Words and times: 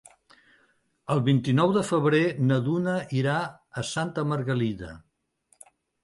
El 1.15 1.19
vint-i-nou 1.25 1.73
de 1.75 1.83
febrer 1.89 2.21
na 2.51 2.57
Duna 2.67 2.95
irà 3.23 3.35
a 3.81 3.83
Santa 3.91 4.23
Margalida. 4.31 4.91